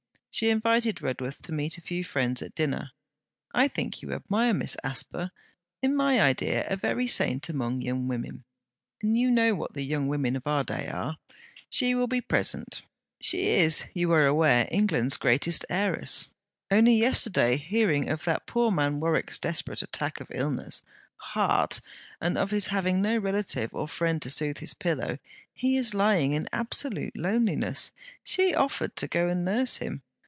[0.33, 2.91] She invited Redworth to meet a few friends at dinner.
[3.53, 5.29] 'I think you admire Miss Asper:
[5.83, 8.45] in my idea a very saint among young women;
[9.03, 11.17] and you know what the young women of our day are.
[11.69, 12.81] She will be present.
[13.19, 16.29] She is, you are aware, England's greatest heiress.
[16.71, 18.99] Only yesterday, hearing of that poor man Mr.
[19.01, 20.81] Warwick's desperate attack of illness
[21.17, 21.81] heart!
[22.21, 25.19] and of his having no relative or friend to soothe his pillow,
[25.53, 27.91] he is lying in absolute loneliness,
[28.23, 30.01] she offered to go and nurse him!